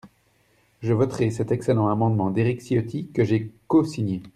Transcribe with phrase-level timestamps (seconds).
[0.81, 4.23] Je voterai cet excellent amendement d’Éric Ciotti, que j’ai cosigné.